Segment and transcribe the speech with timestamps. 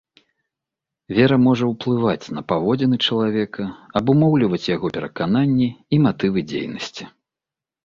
[1.17, 3.67] Вера можа ўплываць на паводзіны чалавека,
[4.03, 7.03] абумоўліваць яго перакананні і матывы дзейнасці.